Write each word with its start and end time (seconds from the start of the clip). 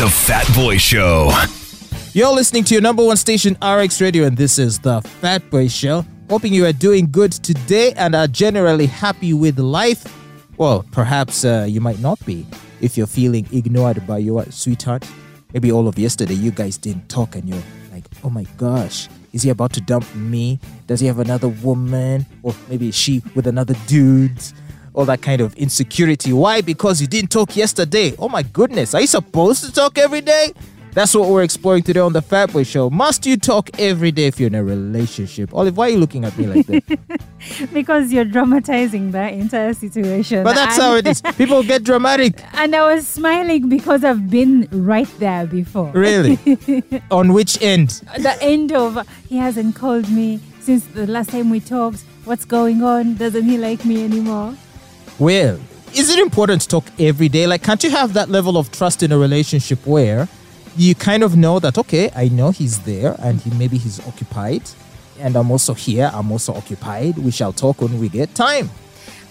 The 0.00 0.08
Fat 0.08 0.50
Boy 0.54 0.78
Show. 0.78 1.30
You're 2.14 2.32
listening 2.32 2.64
to 2.64 2.74
your 2.74 2.80
number 2.80 3.04
one 3.04 3.18
station, 3.18 3.54
RX 3.62 4.00
Radio, 4.00 4.24
and 4.24 4.34
this 4.34 4.58
is 4.58 4.78
the 4.78 5.02
Fat 5.02 5.50
Boy 5.50 5.68
Show. 5.68 6.06
Hoping 6.30 6.54
you 6.54 6.64
are 6.64 6.72
doing 6.72 7.10
good 7.10 7.32
today 7.32 7.92
and 7.92 8.14
are 8.14 8.26
generally 8.26 8.86
happy 8.86 9.34
with 9.34 9.58
life. 9.58 10.06
Well, 10.56 10.86
perhaps 10.90 11.44
uh, 11.44 11.66
you 11.68 11.82
might 11.82 11.98
not 11.98 12.18
be 12.24 12.46
if 12.80 12.96
you're 12.96 13.06
feeling 13.06 13.46
ignored 13.52 14.06
by 14.06 14.16
your 14.16 14.46
sweetheart. 14.46 15.06
Maybe 15.52 15.70
all 15.70 15.86
of 15.86 15.98
yesterday 15.98 16.32
you 16.32 16.50
guys 16.50 16.78
didn't 16.78 17.10
talk 17.10 17.36
and 17.36 17.46
you're 17.46 17.62
like, 17.92 18.04
oh 18.24 18.30
my 18.30 18.44
gosh, 18.56 19.06
is 19.34 19.42
he 19.42 19.50
about 19.50 19.74
to 19.74 19.82
dump 19.82 20.14
me? 20.14 20.60
Does 20.86 21.00
he 21.00 21.08
have 21.08 21.18
another 21.18 21.48
woman? 21.48 22.24
Or 22.42 22.54
maybe 22.70 22.90
she 22.90 23.22
with 23.34 23.46
another 23.46 23.74
dude? 23.86 24.40
All 25.00 25.06
that 25.06 25.22
kind 25.22 25.40
of 25.40 25.54
insecurity. 25.54 26.30
Why? 26.34 26.60
Because 26.60 27.00
you 27.00 27.06
didn't 27.06 27.30
talk 27.30 27.56
yesterday. 27.56 28.14
Oh 28.18 28.28
my 28.28 28.42
goodness, 28.42 28.94
are 28.94 29.00
you 29.00 29.06
supposed 29.06 29.64
to 29.64 29.72
talk 29.72 29.96
every 29.96 30.20
day? 30.20 30.52
That's 30.92 31.14
what 31.14 31.30
we're 31.30 31.42
exploring 31.42 31.84
today 31.84 32.00
on 32.00 32.12
the 32.12 32.20
Fatboy 32.20 32.66
Show. 32.66 32.90
Must 32.90 33.24
you 33.24 33.38
talk 33.38 33.70
every 33.80 34.10
day 34.10 34.26
if 34.26 34.38
you're 34.38 34.48
in 34.48 34.54
a 34.54 34.62
relationship? 34.62 35.54
Olive, 35.54 35.74
why 35.74 35.86
are 35.86 35.88
you 35.92 35.96
looking 35.96 36.26
at 36.26 36.36
me 36.36 36.48
like 36.48 36.66
that? 36.66 37.70
because 37.72 38.12
you're 38.12 38.26
dramatizing 38.26 39.10
the 39.10 39.26
entire 39.26 39.72
situation. 39.72 40.44
but 40.44 40.54
that's 40.54 40.74
and, 40.74 40.82
how 40.82 40.94
it 40.96 41.06
is. 41.06 41.22
People 41.38 41.62
get 41.62 41.82
dramatic. 41.82 42.38
And 42.52 42.76
I 42.76 42.94
was 42.94 43.08
smiling 43.08 43.70
because 43.70 44.04
I've 44.04 44.28
been 44.28 44.68
right 44.70 45.08
there 45.18 45.46
before. 45.46 45.92
Really? 45.92 46.38
on 47.10 47.32
which 47.32 47.56
end? 47.62 48.02
The 48.18 48.36
end 48.42 48.72
of 48.72 48.98
he 49.30 49.38
hasn't 49.38 49.76
called 49.76 50.10
me 50.10 50.40
since 50.60 50.84
the 50.84 51.06
last 51.06 51.30
time 51.30 51.48
we 51.48 51.60
talked. 51.60 52.04
What's 52.26 52.44
going 52.44 52.82
on? 52.82 53.14
Doesn't 53.14 53.44
he 53.44 53.56
like 53.56 53.86
me 53.86 54.04
anymore? 54.04 54.54
Well, 55.20 55.60
is 55.94 56.08
it 56.08 56.18
important 56.18 56.62
to 56.62 56.68
talk 56.68 56.84
every 56.98 57.28
day? 57.28 57.46
Like, 57.46 57.62
can't 57.62 57.84
you 57.84 57.90
have 57.90 58.14
that 58.14 58.30
level 58.30 58.56
of 58.56 58.72
trust 58.72 59.02
in 59.02 59.12
a 59.12 59.18
relationship 59.18 59.86
where 59.86 60.26
you 60.78 60.94
kind 60.94 61.22
of 61.22 61.36
know 61.36 61.58
that, 61.58 61.76
okay, 61.76 62.10
I 62.16 62.28
know 62.28 62.52
he's 62.52 62.78
there 62.84 63.16
and 63.18 63.38
he 63.38 63.50
maybe 63.50 63.76
he's 63.76 64.00
occupied, 64.08 64.62
and 65.18 65.36
I'm 65.36 65.50
also 65.50 65.74
here, 65.74 66.10
I'm 66.14 66.32
also 66.32 66.54
occupied. 66.54 67.18
We 67.18 67.32
shall 67.32 67.52
talk 67.52 67.82
when 67.82 68.00
we 68.00 68.08
get 68.08 68.34
time. 68.34 68.70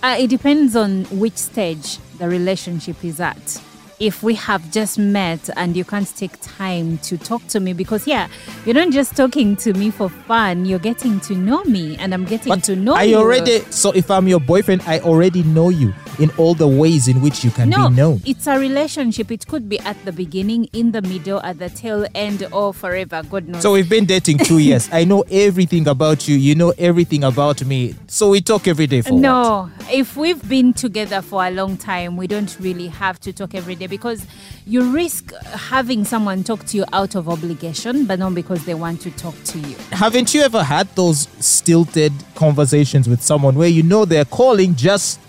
Uh, 0.04 0.18
it 0.20 0.28
depends 0.28 0.76
on 0.76 1.06
which 1.06 1.38
stage 1.38 1.98
the 2.20 2.30
relationship 2.30 3.04
is 3.04 3.20
at. 3.20 3.60
If 4.00 4.24
we 4.24 4.34
have 4.36 4.72
just 4.72 4.98
met 4.98 5.50
and 5.58 5.76
you 5.76 5.84
can't 5.84 6.08
take 6.16 6.40
time 6.42 7.00
to 7.00 7.18
talk 7.18 7.46
to 7.48 7.60
me, 7.60 7.74
because 7.74 8.08
yeah, 8.08 8.30
you're 8.66 8.74
not 8.76 8.92
just 8.92 9.16
talking 9.18 9.58
to 9.58 9.74
me 9.74 9.92
for 9.92 10.08
fun, 10.08 10.66
you're 10.66 10.80
getting 10.80 11.20
to 11.22 11.36
know 11.36 11.64
me 11.66 11.98
and 11.98 12.14
I'm 12.14 12.24
getting 12.24 12.50
But 12.50 12.64
to 12.64 12.78
know 12.78 12.94
I 12.96 13.04
you. 13.04 13.18
already, 13.18 13.60
so 13.72 13.92
if 13.92 14.10
I'm 14.10 14.30
your 14.30 14.40
boyfriend, 14.40 14.84
I 14.88 15.00
already 15.00 15.44
know 15.44 15.68
you 15.68 15.94
in 16.18 16.32
all 16.38 16.54
the 16.54 16.68
ways 16.68 17.10
in 17.10 17.22
which 17.22 17.44
you 17.44 17.52
can 17.52 17.70
No, 17.70 17.90
be 17.90 17.96
known. 17.96 18.22
it's 18.26 18.48
a 18.48 18.58
relationship. 18.58 19.32
It 19.32 19.46
could 19.48 19.68
be 19.68 19.80
at 19.80 19.98
the 20.06 20.14
beginning, 20.14 20.70
in 20.72 20.92
the 20.92 21.02
middle, 21.02 21.42
at 21.44 21.60
the 21.60 21.70
tail 21.70 22.06
end, 22.16 22.48
or 22.54 22.74
forever. 22.74 23.22
God 23.30 23.50
knows. 23.50 23.62
So 23.62 23.74
we've 23.74 23.90
been 23.90 24.06
dating 24.06 24.38
two 24.40 24.60
years. 24.60 24.88
I 24.94 25.04
know 25.04 25.24
everything 25.30 25.88
about 25.90 26.26
you. 26.28 26.38
You 26.38 26.56
know 26.56 26.74
everything 26.78 27.24
about 27.26 27.64
me. 27.66 27.96
So 28.08 28.30
we 28.30 28.40
talk 28.42 28.66
every 28.68 28.88
day 28.88 29.02
for 29.02 29.14
what? 29.14 29.22
no, 29.22 29.70
if 29.92 30.16
we've 30.16 30.48
been 30.48 30.74
together 30.74 31.22
for 31.22 31.46
a 31.46 31.52
long 31.52 31.76
time, 31.78 32.16
we 32.16 32.28
don't 32.28 32.56
really 32.62 32.88
have 32.88 33.20
to 33.22 33.34
talk 33.34 33.54
every 33.56 33.76
day 33.76 33.88
because 33.90 34.26
you 34.66 34.92
risk 34.92 35.34
having 35.46 36.06
someone 36.06 36.44
talk 36.44 36.66
to 36.68 36.78
you 36.78 36.86
out 36.94 37.16
of 37.16 37.28
obligation, 37.28 38.06
but 38.06 38.20
not 38.20 38.36
because 38.36 38.66
they 38.66 38.74
want 38.74 39.02
to 39.02 39.12
talk 39.12 39.36
to 39.46 39.60
you. 39.60 39.76
Haven't 39.92 40.34
you 40.34 40.42
ever 40.42 40.64
had 40.64 40.88
those 40.96 41.28
stilted 41.40 42.14
conversations 42.36 43.10
with 43.10 43.22
someone 43.22 43.56
where 43.56 43.68
you 43.70 43.84
know 43.84 44.06
they're 44.06 44.26
calling 44.26 44.76
just 44.76 45.20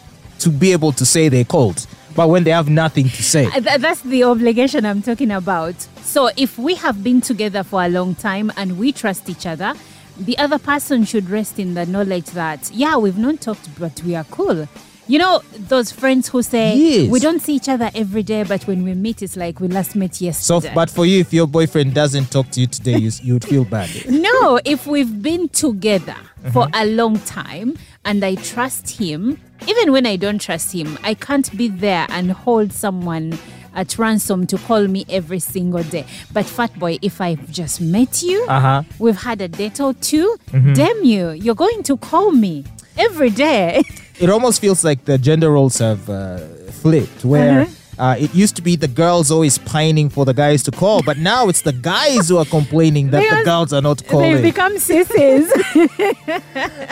to 0.40 0.50
be 0.50 0.72
able 0.72 0.92
to 0.92 1.04
say 1.04 1.28
they 1.28 1.44
called, 1.44 1.86
but 2.14 2.28
when 2.28 2.44
they 2.44 2.50
have 2.50 2.68
nothing 2.68 3.08
to 3.08 3.22
say? 3.22 3.46
Uh, 3.46 3.78
That's 3.78 4.02
the 4.02 4.24
obligation 4.24 4.84
I'm 4.86 5.02
talking 5.02 5.30
about. 5.30 5.74
So 6.02 6.30
if 6.36 6.58
we 6.58 6.74
have 6.76 7.02
been 7.04 7.20
together 7.20 7.62
for 7.62 7.84
a 7.84 7.88
long 7.88 8.14
time 8.14 8.52
and 8.56 8.78
we 8.78 8.92
trust 8.92 9.28
each 9.28 9.46
other, 9.46 9.74
the 10.18 10.36
other 10.38 10.58
person 10.58 11.04
should 11.04 11.30
rest 11.30 11.58
in 11.58 11.74
the 11.74 11.86
knowledge 11.86 12.26
that, 12.26 12.70
yeah, 12.72 12.96
we've 12.96 13.16
not 13.16 13.40
talked, 13.40 13.68
but 13.78 14.02
we 14.02 14.14
are 14.14 14.24
cool. 14.24 14.68
You 15.10 15.18
know, 15.18 15.42
those 15.58 15.90
friends 15.90 16.28
who 16.28 16.40
say, 16.40 16.76
Yes. 16.76 17.10
we 17.10 17.18
don't 17.18 17.40
see 17.42 17.56
each 17.56 17.68
other 17.68 17.90
every 17.96 18.22
day, 18.22 18.44
but 18.44 18.64
when 18.68 18.84
we 18.84 18.94
meet, 18.94 19.22
it's 19.22 19.36
like 19.36 19.58
we 19.58 19.66
last 19.66 19.96
met 19.96 20.20
yesterday. 20.20 20.68
So, 20.68 20.72
but 20.72 20.88
for 20.88 21.04
you, 21.04 21.18
if 21.18 21.32
your 21.32 21.48
boyfriend 21.48 21.94
doesn't 21.94 22.30
talk 22.30 22.48
to 22.50 22.60
you 22.60 22.68
today, 22.68 22.96
you, 22.96 23.10
you 23.20 23.32
would 23.32 23.44
feel 23.44 23.64
bad. 23.64 23.90
no, 24.08 24.60
if 24.64 24.86
we've 24.86 25.20
been 25.20 25.48
together 25.48 26.14
for 26.52 26.68
a 26.74 26.86
long 26.86 27.18
time 27.18 27.76
and 28.04 28.24
I 28.24 28.36
trust 28.36 28.88
him, 29.00 29.40
even 29.66 29.90
when 29.90 30.06
I 30.06 30.14
don't 30.14 30.40
trust 30.40 30.72
him, 30.72 30.96
I 31.02 31.14
can't 31.14 31.56
be 31.56 31.66
there 31.66 32.06
and 32.10 32.30
hold 32.30 32.72
someone 32.72 33.36
at 33.74 33.98
ransom 33.98 34.46
to 34.46 34.58
call 34.58 34.86
me 34.86 35.06
every 35.08 35.40
single 35.40 35.82
day. 35.82 36.06
But 36.32 36.46
fat 36.46 36.78
boy, 36.78 37.00
if 37.02 37.20
I've 37.20 37.50
just 37.50 37.80
met 37.80 38.22
you, 38.22 38.44
Uh 38.48 38.60
huh. 38.60 38.82
we've 39.00 39.20
had 39.20 39.40
a 39.40 39.48
date 39.48 39.80
or 39.80 39.92
2 39.92 40.36
damn 40.74 41.02
you, 41.04 41.30
you're 41.30 41.56
going 41.56 41.82
to 41.82 41.96
call 41.96 42.30
me 42.30 42.64
every 42.96 43.30
day. 43.30 43.82
It 44.20 44.28
almost 44.30 44.60
feels 44.60 44.84
like 44.84 45.04
the 45.06 45.16
gender 45.18 45.50
roles 45.50 45.78
have 45.78 46.08
uh, 46.08 46.38
flipped, 46.82 47.24
where. 47.24 47.66
Uh, 47.98 48.16
it 48.18 48.34
used 48.34 48.56
to 48.56 48.62
be 48.62 48.76
the 48.76 48.88
girls 48.88 49.30
always 49.30 49.58
pining 49.58 50.08
for 50.08 50.24
the 50.24 50.32
guys 50.32 50.62
to 50.62 50.70
call, 50.70 51.02
but 51.02 51.18
now 51.18 51.48
it's 51.50 51.60
the 51.60 51.72
guys 51.72 52.30
who 52.30 52.38
are 52.38 52.46
complaining 52.46 53.10
that 53.10 53.20
the 53.20 53.44
girls 53.44 53.74
are 53.74 53.82
not 53.82 54.02
calling. 54.06 54.36
They've 54.36 54.42
become 54.54 54.78
sissies. 54.78 55.52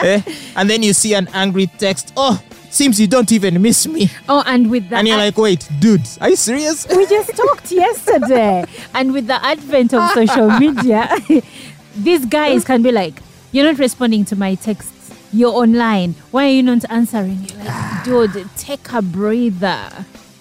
Eh? 0.00 0.20
And 0.54 0.68
then 0.68 0.82
you 0.82 0.92
see 0.92 1.14
an 1.14 1.28
angry 1.32 1.66
text. 1.78 2.12
Oh, 2.14 2.38
seems 2.70 3.00
you 3.00 3.06
don't 3.06 3.32
even 3.32 3.62
miss 3.62 3.86
me. 3.86 4.10
oh, 4.28 4.42
and 4.46 4.70
with 4.70 4.90
that. 4.90 4.98
And 4.98 5.08
you're 5.08 5.16
like, 5.16 5.38
wait, 5.38 5.66
dude, 5.80 6.06
are 6.20 6.28
you 6.28 6.36
serious? 6.36 6.86
we 6.94 7.06
just 7.06 7.34
talked 7.34 7.72
yesterday. 7.72 8.66
And 8.94 9.14
with 9.14 9.26
the 9.28 9.42
advent 9.42 9.94
of 9.94 10.10
social 10.10 10.50
media, 10.58 11.08
these 11.96 12.26
guys 12.26 12.64
can 12.66 12.82
be 12.82 12.92
like, 12.92 13.14
You're 13.50 13.64
not 13.64 13.78
responding 13.78 14.26
to 14.26 14.36
my 14.36 14.56
texts. 14.56 14.92
You're 15.32 15.52
online. 15.52 16.14
Why 16.30 16.46
are 16.46 16.52
you 16.52 16.62
not 16.62 16.88
answering? 16.90 17.44
You're 17.44 17.64
like, 17.64 18.04
Dude, 18.04 18.48
take 18.56 18.92
a 18.92 19.02
breather. 19.02 19.90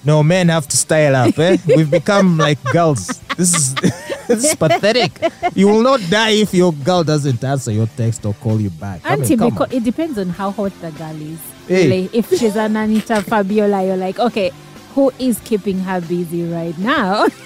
No, 0.04 0.24
men 0.24 0.48
have 0.48 0.68
to 0.70 0.78
style 0.78 1.16
up, 1.16 1.38
eh? 1.38 1.58
We've 1.68 1.92
become 1.92 2.38
like 2.38 2.64
girls. 2.72 3.20
This 3.36 3.54
is 3.54 3.76
this 4.28 4.46
is 4.46 4.56
pathetic. 4.56 5.12
You 5.54 5.68
will 5.68 5.82
not 5.82 6.00
die 6.10 6.32
if 6.32 6.54
your 6.54 6.72
girl 6.72 7.04
doesn't 7.04 7.44
answer 7.44 7.72
your 7.72 7.88
text 7.88 8.26
or 8.26 8.34
call 8.36 8.62
you 8.62 8.70
back. 8.70 9.02
I 9.04 9.16
mean, 9.16 9.24
Auntie, 9.24 9.36
because 9.36 9.74
it 9.74 9.84
depends 9.84 10.18
on 10.18 10.30
how 10.30 10.52
hot 10.52 10.72
the 10.80 10.92
girl 10.92 11.22
is. 11.22 11.40
Hey. 11.68 11.84
Really. 11.90 12.10
If 12.14 12.30
she's 12.30 12.56
an 12.56 12.78
Anita 12.78 13.22
Fabiola, 13.22 13.86
you're 13.86 13.98
like, 13.98 14.20
okay, 14.20 14.52
who 14.96 15.12
is 15.20 15.40
keeping 15.42 15.80
her 15.80 16.00
busy 16.00 16.50
right 16.50 16.78
now? 16.78 17.28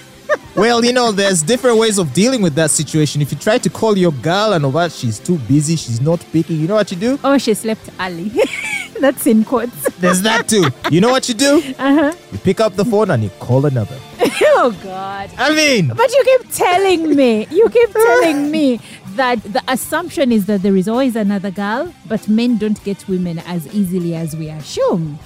Well, 0.54 0.84
you 0.84 0.92
know, 0.92 1.12
there's 1.12 1.40
different 1.42 1.78
ways 1.78 1.98
of 1.98 2.12
dealing 2.12 2.42
with 2.42 2.54
that 2.56 2.70
situation. 2.70 3.22
If 3.22 3.32
you 3.32 3.38
try 3.38 3.56
to 3.58 3.70
call 3.70 3.96
your 3.96 4.12
girl 4.12 4.52
and 4.52 4.72
what 4.72 4.92
she's 4.92 5.18
too 5.18 5.38
busy, 5.38 5.76
she's 5.76 6.00
not 6.00 6.20
picking, 6.30 6.60
you 6.60 6.68
know 6.68 6.74
what 6.74 6.90
you 6.90 6.96
do? 6.98 7.18
oh, 7.24 7.38
she 7.38 7.54
slept 7.54 7.88
early. 7.98 8.30
That's 9.00 9.26
in 9.26 9.44
quotes. 9.44 9.74
There's 9.96 10.22
that 10.22 10.48
too. 10.48 10.66
You 10.90 11.00
know 11.00 11.10
what 11.10 11.26
you 11.28 11.34
do? 11.34 11.56
Uh-huh. 11.78 12.12
You 12.30 12.38
pick 12.38 12.60
up 12.60 12.74
the 12.76 12.84
phone 12.84 13.10
and 13.10 13.22
you 13.24 13.30
call 13.40 13.66
another. 13.66 13.98
Oh, 14.54 14.70
God. 14.84 15.30
I 15.38 15.52
mean, 15.54 15.88
But 15.88 16.12
you 16.12 16.22
keep 16.24 16.52
telling 16.52 17.16
me, 17.16 17.46
you 17.50 17.68
keep 17.68 17.90
telling 17.90 18.50
me 18.50 18.78
that 19.16 19.42
the 19.42 19.60
assumption 19.66 20.30
is 20.30 20.46
that 20.46 20.62
there 20.62 20.76
is 20.76 20.86
always 20.88 21.16
another 21.16 21.50
girl, 21.50 21.92
but 22.06 22.28
men 22.28 22.58
don't 22.58 22.82
get 22.84 23.08
women 23.08 23.38
as 23.40 23.66
easily 23.74 24.14
as 24.14 24.36
we 24.36 24.50
assume. 24.50 25.18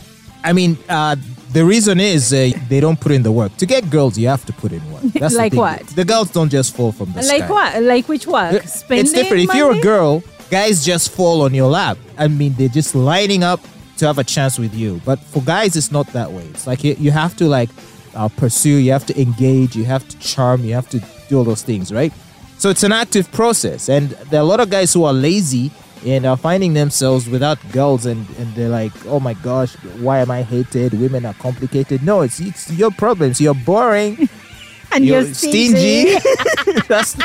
I 0.43 0.53
mean, 0.55 0.79
uh, 0.89 1.17
the 1.57 1.65
reason 1.65 1.99
is 1.99 2.35
uh, 2.35 2.51
they 2.69 2.81
don't 2.81 3.01
put 3.01 3.13
in 3.13 3.23
the 3.23 3.33
work. 3.33 3.57
To 3.57 3.65
get 3.65 3.89
girls, 3.89 4.19
you 4.19 4.29
have 4.29 4.45
to 4.45 4.53
put 4.53 4.73
in 4.73 4.83
work. 4.93 5.03
That's 5.15 5.35
Like 5.35 5.53
thing. 5.53 5.61
what? 5.61 5.87
The 6.01 6.05
girls 6.05 6.31
don't 6.31 6.51
just 6.51 6.77
fall 6.77 6.93
from 6.93 7.13
the 7.13 7.23
sky. 7.23 7.39
Like 7.39 7.49
what? 7.49 7.83
Like 7.83 8.09
which 8.09 8.27
work? 8.27 8.63
Spending 8.65 9.07
it's 9.07 9.15
different. 9.15 9.45
If 9.45 9.55
you're 9.55 9.73
a 9.73 9.81
girl, 9.81 10.23
guys 10.51 10.85
just 10.85 11.13
fall 11.13 11.41
on 11.47 11.55
your 11.55 11.71
lap. 11.71 11.97
I 12.19 12.29
mean, 12.29 12.53
they're 12.59 12.69
just 12.69 12.95
lining 12.95 13.43
up 13.43 13.61
to 13.97 14.07
have 14.07 14.19
a 14.19 14.25
chance 14.25 14.59
with 14.59 14.75
you. 14.75 15.01
But 15.07 15.19
for 15.19 15.41
guys, 15.43 15.77
it's 15.77 15.91
not 15.91 16.07
that 16.09 16.31
way. 16.31 16.45
It's 16.45 16.67
like 16.67 16.85
you, 16.85 16.95
you 16.99 17.11
have 17.11 17.35
to 17.39 17.47
like 17.47 17.71
uh, 18.15 18.29
pursue, 18.29 18.77
you 18.77 18.93
have 18.93 19.07
to 19.07 19.19
engage, 19.19 19.75
you 19.75 19.87
have 19.87 20.07
to 20.09 20.19
charm, 20.19 20.63
you 20.63 20.75
have 20.75 20.91
to 20.91 21.03
do 21.31 21.39
all 21.39 21.45
those 21.45 21.63
things, 21.63 21.91
right? 21.91 22.13
So 22.59 22.69
it's 22.69 22.83
an 22.83 22.93
active 22.93 23.33
process, 23.33 23.89
and 23.89 24.11
there 24.31 24.41
are 24.41 24.43
a 24.43 24.47
lot 24.55 24.61
of 24.61 24.69
guys 24.69 24.93
who 24.93 25.05
are 25.05 25.13
lazy 25.13 25.71
and 26.07 26.25
are 26.25 26.37
finding 26.37 26.75
themselves 26.75 27.29
without 27.29 27.59
girls, 27.73 28.07
and, 28.07 28.27
and 28.39 28.55
they're 28.55 28.69
like, 28.69 28.93
oh 29.07 29.19
my 29.19 29.35
gosh, 29.35 29.75
why 29.99 30.21
am 30.21 30.31
I 30.31 30.43
hated? 30.43 30.95
Women 30.95 31.27
are 31.27 31.35
complicated. 31.35 32.03
No, 32.03 32.23
it's 32.23 32.39
it's 32.41 32.71
your 32.73 32.93
problems. 32.93 33.41
You're 33.41 33.55
boring. 33.55 34.29
and 34.93 35.05
You're, 35.05 35.23
you're, 35.23 35.35
stingy. 35.35 36.15
that's 36.89 37.17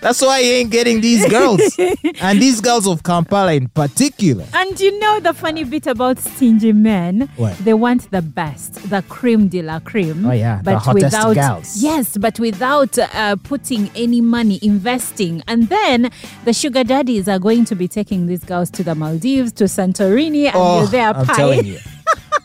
that's 0.00 0.22
why 0.22 0.38
you 0.40 0.52
ain't 0.52 0.70
getting 0.70 1.00
these 1.00 1.28
girls, 1.28 1.60
and 2.20 2.40
these 2.40 2.60
girls 2.60 2.86
of 2.86 3.02
Kampala 3.02 3.52
in 3.52 3.68
particular. 3.68 4.44
And 4.54 4.78
you 4.80 4.98
know 4.98 5.20
the 5.20 5.32
funny 5.34 5.64
bit 5.64 5.86
about 5.86 6.18
stingy 6.18 6.72
men? 6.72 7.28
What? 7.36 7.56
They 7.58 7.74
want 7.74 8.10
the 8.10 8.22
best, 8.22 8.74
the 8.90 9.02
cream 9.08 9.48
de 9.48 9.62
la 9.62 9.80
cream. 9.80 10.24
Oh, 10.26 10.32
yeah, 10.32 10.58
the 10.58 10.62
but 10.64 10.78
hottest 10.78 11.04
without 11.04 11.34
gals. 11.34 11.82
yes, 11.82 12.16
but 12.16 12.38
without 12.40 12.98
uh, 12.98 13.36
putting 13.44 13.90
any 13.94 14.20
money 14.20 14.58
investing. 14.62 15.42
And 15.46 15.68
then 15.68 16.10
the 16.44 16.52
sugar 16.52 16.84
daddies 16.84 17.28
are 17.28 17.38
going 17.38 17.64
to 17.66 17.74
be 17.74 17.88
taking 17.88 18.26
these 18.26 18.44
girls 18.44 18.70
to 18.72 18.82
the 18.82 18.94
Maldives, 18.94 19.52
to 19.52 19.64
Santorini, 19.64 20.46
and 20.46 20.54
Oh, 20.56 20.86
there 20.86 21.08
I'm 21.14 21.26
pie. 21.26 21.34
telling 21.36 21.66
you. 21.66 21.78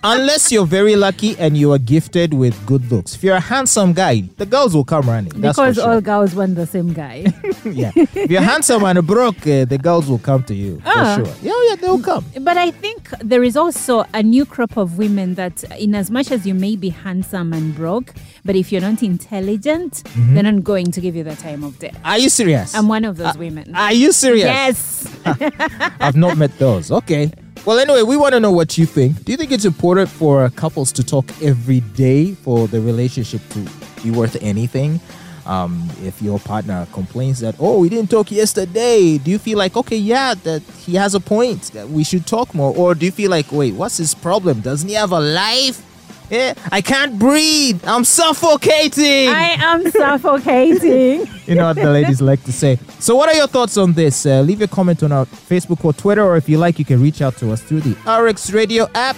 unless 0.06 0.52
you're 0.52 0.66
very 0.66 0.96
lucky 0.96 1.36
and 1.38 1.58
you 1.58 1.72
are 1.74 1.78
gifted 1.80 2.34
with 2.34 2.56
good 2.66 2.92
looks. 2.92 3.16
If 3.16 3.24
you're 3.24 3.36
a 3.36 3.40
handsome 3.40 3.94
guy, 3.94 4.22
the 4.38 4.46
girls 4.46 4.76
will 4.76 4.84
come 4.84 5.10
running. 5.10 5.30
That's 5.36 5.58
because 5.58 5.76
sure. 5.76 5.90
all 5.90 6.02
girls 6.02 6.36
want 6.36 6.56
the 6.56 6.66
same 6.66 6.94
guy. 6.94 7.26
yeah. 7.66 7.92
If 7.96 8.30
you're 8.32 8.42
handsome 8.42 8.84
and 8.84 9.06
broke, 9.06 9.42
uh, 9.48 9.66
the 9.66 9.78
girls 9.82 10.08
will 10.10 10.20
come 10.20 10.44
to 10.44 10.54
you 10.56 10.82
Ah. 10.86 11.18
for 11.18 11.26
sure. 11.26 11.36
Yeah, 11.42 11.60
yeah, 11.70 11.76
they'll 11.76 12.00
come. 12.02 12.24
But 12.42 12.58
I 12.58 12.72
think 12.72 13.10
there 13.20 13.44
is 13.44 13.58
also 13.58 14.06
a 14.14 14.22
new 14.24 14.46
crop 14.46 14.78
of 14.78 14.98
women 14.98 15.36
that, 15.36 15.64
in 15.80 15.96
as 15.96 16.12
much 16.12 16.32
as 16.32 16.46
you 16.46 16.54
may 16.54 16.76
be 16.76 16.90
handsome 16.90 17.52
and 17.54 17.76
broke, 17.76 18.14
but 18.46 18.56
if 18.56 18.72
you're 18.72 18.82
not 18.82 19.02
intelligent, 19.04 20.04
Mm-hmm. 20.06 20.34
they're 20.34 20.44
not 20.52 20.64
going 20.64 20.92
to 20.92 21.02
give 21.02 21.16
you 21.16 21.24
the 21.24 21.36
time 21.36 21.64
of 21.64 21.78
day. 21.80 21.92
Are 22.04 22.18
you 22.18 22.30
serious? 22.30 22.74
I'm 22.76 22.88
one 22.88 23.06
of 23.06 23.18
those 23.18 23.38
women. 23.38 23.76
Are 23.76 23.92
you 23.94 24.12
serious? 24.12 24.46
Yes. 24.46 25.08
I've 26.00 26.16
not 26.16 26.38
met 26.38 26.58
those. 26.60 26.92
Okay. 26.92 27.32
Well, 27.66 27.80
anyway, 27.80 28.04
we 28.04 28.16
want 28.16 28.36
to 28.36 28.40
know 28.40 28.52
what 28.52 28.78
you 28.78 28.86
think. 28.86 29.26
Do 29.26 29.32
you 29.32 29.40
think 29.40 29.52
it's 29.52 29.66
important 29.66 30.08
for 30.08 30.48
couples 30.52 30.92
to 30.92 31.04
talk 31.04 31.26
every 31.42 31.80
day 31.80 32.34
for 32.36 32.68
the 32.68 32.80
relationship 32.80 33.42
to 33.50 33.68
be 34.04 34.12
worth 34.12 34.38
anything? 34.40 35.00
Um, 35.48 35.90
if 36.04 36.22
your 36.22 36.38
partner 36.38 36.86
complains 36.94 37.40
that, 37.40 37.56
oh, 37.60 37.80
we 37.80 37.90
didn't 37.90 38.12
talk 38.12 38.32
yesterday, 38.32 39.18
do 39.18 39.32
you 39.32 39.40
feel 39.40 39.58
like, 39.58 39.76
okay, 39.76 39.98
yeah, 39.98 40.36
that 40.44 40.62
he 40.86 40.94
has 40.94 41.16
a 41.16 41.20
point, 41.20 41.72
that 41.74 41.90
we 41.90 42.04
should 42.04 42.28
talk 42.28 42.54
more? 42.54 42.72
Or 42.78 42.94
do 42.94 43.04
you 43.04 43.12
feel 43.12 43.32
like, 43.32 43.52
wait, 43.52 43.74
what's 43.74 43.98
his 43.98 44.14
problem? 44.14 44.62
Doesn't 44.62 44.88
he 44.88 44.94
have 44.94 45.12
a 45.12 45.20
life? 45.20 45.82
Yeah, 46.30 46.54
I 46.72 46.82
can't 46.82 47.20
breathe. 47.20 47.84
I'm 47.86 48.04
suffocating. 48.04 49.30
I 49.30 49.56
am 49.60 49.90
suffocating. 49.92 51.28
You 51.46 51.54
know 51.54 51.66
what 51.68 51.76
the 51.76 51.92
ladies 51.92 52.22
like 52.24 52.44
to 52.46 52.52
say. 52.52 52.80
So, 52.98 53.16
what 53.16 53.30
are 53.30 53.36
your 53.36 53.46
thoughts 53.46 53.78
on 53.78 53.94
this? 53.94 54.26
Uh, 54.26 54.42
leave 54.42 54.62
a 54.64 54.68
comment 54.68 55.04
on 55.04 55.12
our 55.12 55.28
Facebook 55.28 55.86
or 55.86 55.94
Twitter, 55.94 56.24
or 56.24 56.38
if 56.38 56.50
you 56.50 56.58
like, 56.58 56.80
you 56.80 56.86
can 56.86 57.00
reach 57.00 57.22
out 57.22 57.38
to 57.38 57.52
us 57.52 57.62
through 57.62 57.82
the 57.82 57.96
RX 58.12 58.50
Radio 58.52 58.88
app. 58.96 59.16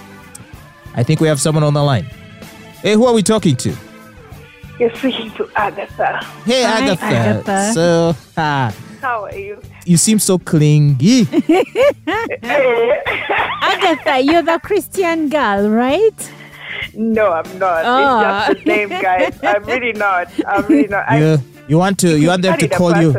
I 0.93 1.03
think 1.03 1.21
we 1.21 1.29
have 1.29 1.39
someone 1.39 1.63
on 1.63 1.73
the 1.73 1.81
line. 1.81 2.03
Hey, 2.81 2.95
who 2.95 3.05
are 3.05 3.13
we 3.13 3.23
talking 3.23 3.55
to? 3.55 3.73
You're 4.77 4.93
speaking 4.95 5.31
to 5.31 5.49
Agatha. 5.55 6.19
Hey, 6.43 6.63
Hi, 6.63 6.81
Agatha. 6.83 7.05
Agatha. 7.05 7.73
So, 7.73 8.15
ah, 8.35 8.75
How 9.01 9.23
are 9.23 9.33
you? 9.37 9.61
you 9.85 9.95
seem 9.95 10.19
so 10.19 10.37
clingy. 10.37 11.21
Agatha, 12.43 14.19
you're 14.21 14.43
the 14.43 14.59
Christian 14.63 15.29
girl, 15.29 15.69
right? 15.69 16.31
No, 16.93 17.31
I'm 17.31 17.59
not. 17.59 17.83
Oh. 17.85 18.51
It's 18.51 18.53
just 18.53 18.65
the 18.65 18.71
name, 18.71 18.89
guys. 18.89 19.37
I'm 19.43 19.63
really 19.63 19.93
not. 19.93 20.31
I'm 20.47 20.65
really 20.65 20.87
not. 20.87 21.09
I 21.09 21.19
you, 21.19 21.37
you 21.67 21.77
want 21.77 21.99
to 21.99 22.17
you 22.19 22.27
want 22.29 22.41
them 22.41 22.57
to 22.57 22.67
call 22.67 22.95
you. 23.01 23.13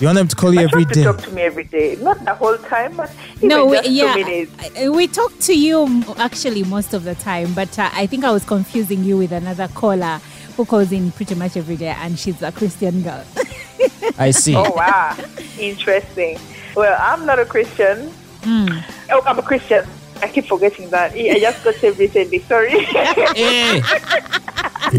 You 0.00 0.06
want 0.06 0.16
them 0.16 0.28
to 0.28 0.36
call 0.36 0.54
you 0.54 0.60
I 0.60 0.64
every 0.64 0.84
try 0.84 0.92
day. 0.94 1.02
to 1.02 1.12
talk 1.12 1.22
to 1.24 1.30
me 1.32 1.42
every 1.42 1.64
day. 1.64 1.96
Not 1.96 2.24
the 2.24 2.34
whole 2.34 2.56
time, 2.56 2.96
but 2.96 3.10
No, 3.42 3.66
we, 3.66 3.76
just 3.76 3.90
yeah, 3.90 4.14
minutes. 4.14 4.80
We 4.88 5.06
talk 5.06 5.38
to 5.40 5.52
you 5.58 6.02
actually 6.16 6.64
most 6.64 6.94
of 6.94 7.04
the 7.04 7.14
time, 7.16 7.52
but 7.52 7.78
uh, 7.78 7.90
I 7.92 8.06
think 8.06 8.24
I 8.24 8.30
was 8.32 8.44
confusing 8.44 9.04
you 9.04 9.18
with 9.18 9.30
another 9.32 9.68
caller 9.68 10.18
who 10.56 10.64
calls 10.64 10.90
in 10.90 11.12
pretty 11.12 11.34
much 11.34 11.56
every 11.58 11.76
day, 11.76 11.88
and 11.98 12.18
she's 12.18 12.40
a 12.40 12.50
Christian 12.50 13.02
girl. 13.02 13.22
I 14.18 14.30
see. 14.30 14.56
Oh, 14.56 14.70
wow. 14.70 15.16
Interesting. 15.58 16.38
Well, 16.74 16.96
I'm 16.98 17.26
not 17.26 17.38
a 17.38 17.44
Christian. 17.44 18.10
Oh, 18.46 19.22
I'm 19.26 19.38
a 19.38 19.42
Christian. 19.42 19.86
I 20.22 20.28
keep 20.28 20.46
forgetting 20.46 20.90
that. 20.90 21.12
I 21.12 21.38
just 21.40 21.64
got 21.64 21.74
saved 21.76 21.98
recently. 21.98 22.38
Sorry. 22.40 22.70
Hey. 23.34 23.82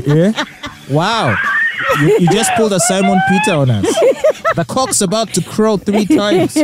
Yeah? 0.05 0.45
Wow. 0.89 1.35
You, 1.99 2.19
you 2.19 2.27
just 2.29 2.51
pulled 2.53 2.71
a 2.73 2.79
Simon 2.79 3.19
Peter 3.27 3.53
on 3.57 3.69
us. 3.69 3.85
The 4.55 4.63
cock's 4.65 5.01
about 5.01 5.33
to 5.33 5.41
crow 5.41 5.77
three 5.77 6.05
times. 6.05 6.57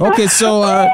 Okay, 0.00 0.26
so, 0.26 0.62
uh, 0.62 0.88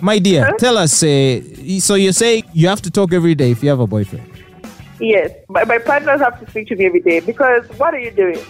my 0.00 0.18
dear, 0.18 0.50
tell 0.58 0.78
us. 0.78 1.02
Uh, 1.02 1.40
so 1.80 1.94
you 1.96 2.12
say 2.12 2.42
you 2.54 2.68
have 2.68 2.80
to 2.82 2.90
talk 2.90 3.12
every 3.12 3.34
day 3.34 3.50
if 3.50 3.62
you 3.62 3.68
have 3.68 3.80
a 3.80 3.86
boyfriend. 3.86 4.24
yes. 5.00 5.30
My, 5.48 5.64
my 5.64 5.78
partners 5.78 6.20
have 6.20 6.40
to 6.40 6.48
speak 6.50 6.68
to 6.68 6.76
me 6.76 6.86
every 6.86 7.00
day 7.00 7.20
because 7.20 7.66
what 7.78 7.92
are 7.94 7.98
you 7.98 8.10
doing? 8.12 8.40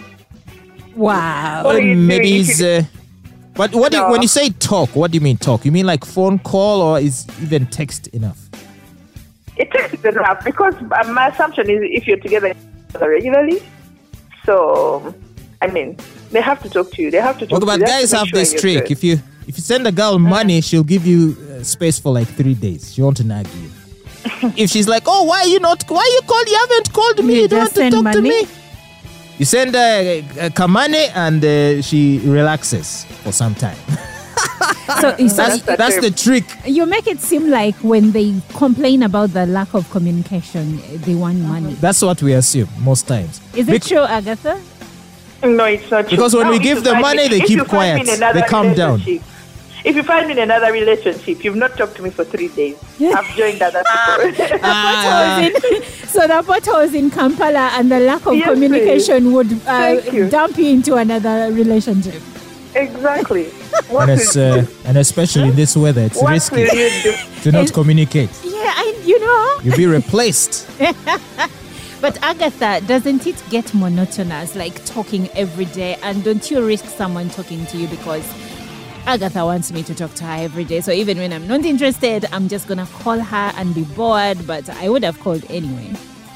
wow. 0.95 1.63
What 1.65 1.75
are 1.75 1.81
you 1.81 1.95
maybe 1.95 2.29
doing 2.29 2.35
he's. 2.45 2.61
Uh, 2.61 2.83
but 3.55 3.73
what 3.75 3.91
do 3.91 3.97
you, 3.99 4.09
when 4.09 4.21
you 4.21 4.27
say 4.27 4.49
talk, 4.49 4.95
what 4.95 5.11
do 5.11 5.15
you 5.15 5.21
mean 5.21 5.37
talk? 5.37 5.63
You 5.65 5.71
mean 5.71 5.85
like 5.85 6.03
phone 6.05 6.39
call 6.39 6.81
or 6.81 6.99
is 6.99 7.27
even 7.41 7.65
text 7.67 8.07
enough? 8.07 8.39
It 9.57 9.69
takes 9.71 10.03
enough 10.03 10.43
because 10.43 10.73
uh, 10.75 11.11
my 11.13 11.27
assumption 11.27 11.69
is 11.69 11.79
if 11.83 12.07
you're 12.07 12.17
together 12.17 12.53
regularly, 12.99 13.61
so 14.45 15.13
I 15.61 15.67
mean 15.67 15.97
they 16.31 16.41
have 16.41 16.61
to 16.63 16.69
talk 16.69 16.91
to 16.93 17.01
you. 17.01 17.11
They 17.11 17.21
have 17.21 17.37
to 17.39 17.45
talk 17.45 17.51
Well, 17.51 17.59
to 17.61 17.65
but 17.67 17.79
you. 17.79 17.85
Guys 17.85 18.09
to 18.09 18.15
make 18.15 18.19
have 18.19 18.27
sure 18.29 18.39
this 18.39 18.51
you're 18.53 18.61
trick. 18.61 18.83
good. 18.85 18.91
If 18.91 19.03
you 19.03 19.13
if 19.47 19.57
you 19.57 19.61
send 19.63 19.85
a 19.87 19.91
girl 19.91 20.17
money, 20.19 20.61
she'll 20.61 20.83
give 20.83 21.05
you 21.05 21.37
uh, 21.59 21.63
space 21.63 21.99
for 21.99 22.11
like 22.13 22.27
three 22.29 22.55
days. 22.55 22.93
She 22.93 23.01
won't 23.01 23.23
nag 23.23 23.45
you. 23.47 23.69
if 24.57 24.69
she's 24.71 24.87
like, 24.87 25.03
"Oh, 25.05 25.23
why 25.23 25.43
you 25.43 25.59
not? 25.59 25.83
Why 25.87 26.09
you 26.15 26.21
called? 26.27 26.47
You 26.47 26.57
haven't 26.57 26.93
called 26.93 27.23
me. 27.23 27.35
You 27.35 27.41
You, 27.41 27.47
don't 27.49 27.59
just 27.65 27.77
want 27.77 27.91
to 27.91 27.97
send 27.97 28.05
talk 28.05 28.13
to 28.13 28.21
money? 28.21 28.43
me." 28.45 28.47
You 29.43 29.45
send 29.47 29.75
uh, 29.75 29.79
uh, 29.79 30.49
Kamane 30.51 31.11
and 31.13 31.43
uh, 31.43 31.81
she 31.81 32.19
relaxes 32.23 33.03
for 33.23 33.33
some 33.33 33.53
time. 33.55 33.75
So, 35.01 35.15
so 35.17 35.35
That's 35.35 35.61
the 35.63 35.75
that's 35.77 35.99
the 36.01 36.11
trick. 36.11 36.43
you 36.65 36.85
make 36.85 37.07
it 37.07 37.19
seem 37.19 37.49
like 37.49 37.75
when 37.77 38.11
they 38.11 38.33
complain 38.55 39.03
about 39.03 39.31
the 39.33 39.45
lack 39.45 39.73
of 39.73 39.89
communication, 39.91 40.79
they 41.01 41.15
want 41.15 41.39
money. 41.39 41.73
That's 41.75 42.01
what 42.01 42.21
we 42.21 42.33
assume 42.33 42.69
most 42.79 43.07
times. 43.07 43.41
Is 43.55 43.65
Bec- 43.67 43.75
it 43.77 43.83
true, 43.83 43.99
Agatha? 44.19 44.61
No, 45.43 45.65
it's 45.65 45.89
not 45.89 46.01
true. 46.07 46.11
Because 46.11 46.33
when 46.35 46.45
Now, 46.47 46.51
we 46.51 46.59
give 46.59 46.77
you 46.79 46.83
them 46.83 47.01
money, 47.01 47.27
they 47.27 47.39
keep 47.41 47.57
you 47.59 47.65
find 47.65 47.99
me 47.99 48.05
quiet. 48.17 48.33
They 48.33 48.41
calm 48.43 48.73
down. 48.73 48.99
relationship- 48.99 49.32
If 49.83 49.95
you 49.97 50.03
find 50.03 50.27
me 50.27 50.33
in 50.33 50.39
another 50.39 50.71
relationship, 50.71 51.43
you've 51.43 51.57
not 51.57 51.75
talked 51.77 51.95
to 51.97 52.03
me 52.03 52.09
for 52.09 52.23
three 52.23 52.47
days. 52.47 52.77
I've 53.01 53.27
joined 53.35 53.61
other 53.61 53.83
people. 54.35 54.59
Ah. 54.63 55.49
Potholes 55.51 55.63
in- 55.73 55.83
so 56.07 56.25
the 56.27 56.41
potholes 56.43 56.93
in 56.93 57.11
Kampala 57.11 57.69
and 57.73 57.91
the 57.91 57.99
lack 57.99 58.25
of 58.25 58.35
Yes, 58.35 58.47
communication 58.49 59.33
would 59.33 59.51
uh, 59.67 59.99
you. 60.11 60.29
dump 60.29 60.57
you 60.57 60.67
into 60.69 60.95
another 60.95 61.51
relationship. 61.51 62.21
exactly. 62.75 63.45
What 63.89 64.07
and, 64.07 64.19
will 64.19 64.25
it's, 64.25 64.35
you 64.35 64.41
uh, 64.41 64.65
and 64.85 64.97
especially 64.97 65.49
in 65.49 65.55
this 65.55 65.75
weather, 65.75 66.01
it's 66.03 66.21
What 66.21 66.31
risky 66.31 66.55
will 66.63 66.75
you 66.75 66.89
do? 67.03 67.13
to 67.41 67.51
not 67.51 67.63
Is- 67.65 67.71
communicate. 67.71 68.29
Yeah, 68.43 68.71
I, 68.83 68.95
you 69.03 69.19
know. 69.19 69.59
You'll 69.63 69.75
be 69.77 69.85
replaced. 69.87 70.69
But 72.01 72.21
Agatha, 72.21 72.81
doesn't 72.85 73.25
it 73.27 73.41
get 73.49 73.73
monotonous, 73.73 74.55
like 74.55 74.83
talking 74.85 75.29
every 75.35 75.65
day? 75.65 75.97
And 76.03 76.21
don't 76.23 76.49
you 76.51 76.65
risk 76.65 76.85
someone 76.85 77.29
talking 77.29 77.65
to 77.67 77.77
you 77.77 77.87
because 77.87 78.25
Agatha 79.05 79.43
wants 79.43 79.71
me 79.71 79.83
to 79.83 79.93
talk 79.93 80.13
to 80.15 80.23
her 80.23 80.43
every 80.43 80.63
day? 80.63 80.79
So 80.81 80.91
even 80.91 81.17
when 81.17 81.33
I'm 81.33 81.47
not 81.47 81.65
interested, 81.65 82.25
I'm 82.31 82.47
just 82.47 82.67
gonna 82.67 82.85
call 82.85 83.19
her 83.19 83.51
and 83.57 83.75
be 83.75 83.83
bored. 83.83 84.45
But 84.47 84.69
I 84.69 84.89
would 84.89 85.03
have 85.03 85.19
called 85.19 85.43
anyway. 85.49 85.91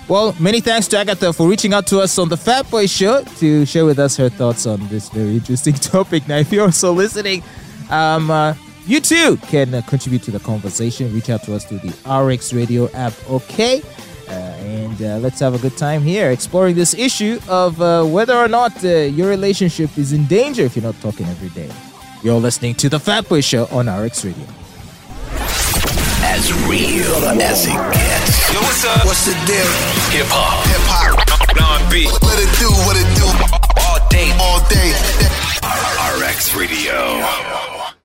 Well, 0.07 0.35
many 0.39 0.61
thanks 0.61 0.87
to 0.89 0.97
Agatha 0.97 1.33
for 1.33 1.47
reaching 1.49 1.73
out 1.73 1.87
to 1.87 1.99
us 1.99 2.17
on 2.17 2.29
the 2.29 2.37
Fat 2.37 2.69
Boy 2.71 2.87
Show 2.87 3.23
to 3.39 3.65
share 3.65 3.85
with 3.85 3.99
us 3.99 4.15
her 4.17 4.29
thoughts 4.29 4.65
on 4.65 4.85
this 4.87 5.09
very 5.09 5.35
interesting 5.35 5.73
topic. 5.93 6.27
Now, 6.27 6.37
if 6.37 6.51
you're 6.51 6.63
also 6.65 6.93
listening, 6.93 7.43
um, 7.89 8.31
uh, 8.31 8.53
you 8.85 9.01
too 9.01 9.35
can 9.47 9.73
uh, 9.73 9.81
contribute 9.81 10.23
to 10.23 10.31
the 10.31 10.39
conversation. 10.39 11.13
Reach 11.13 11.29
out 11.29 11.43
to 11.43 11.55
us 11.55 11.65
through 11.65 11.79
the 11.79 11.93
RX 12.09 12.53
Radio 12.53 12.89
app, 12.91 13.13
okay? 13.29 13.81
Uh, 14.29 14.31
and 14.31 15.01
uh, 15.01 15.17
let's 15.17 15.39
have 15.39 15.53
a 15.55 15.59
good 15.59 15.75
time 15.77 16.01
here 16.01 16.31
exploring 16.31 16.75
this 16.75 16.93
issue 16.93 17.39
of 17.47 17.81
uh, 17.81 18.03
whether 18.05 18.35
or 18.35 18.47
not 18.47 18.83
uh, 18.83 18.87
your 18.89 19.29
relationship 19.29 19.97
is 19.97 20.13
in 20.13 20.25
danger 20.25 20.63
if 20.63 20.75
you're 20.75 20.83
not 20.83 20.99
talking 21.01 21.25
every 21.27 21.49
day. 21.49 21.69
You're 22.23 22.39
listening 22.39 22.73
to 22.75 22.89
the 22.89 22.99
Fat 22.99 23.29
Boy 23.29 23.41
Show 23.41 23.67
on 23.67 23.87
RX 23.87 24.25
Radio. 24.25 24.45
As 26.25 26.51
real 26.65 27.13
as 27.39 27.65
it 27.65 27.69
gets. 27.69 28.53
Yo, 28.53 28.59
what's 28.59 28.85
up? 28.85 29.05
What's 29.05 29.25
the 29.25 29.33
deal? 29.45 29.69
Hip 30.17 30.25
hop. 30.29 30.65
Hip 30.65 30.81
hop. 30.89 31.13
Non-beat. 31.55 32.09
What 32.09 32.39
it 32.41 32.49
do? 32.57 32.69
What 32.85 32.97
it 32.97 33.07
do? 33.15 33.27
All 33.85 34.01
day. 34.09 34.33
All 34.41 34.59
day. 34.67 34.93
RX 36.25 36.55
Radio. 36.55 37.76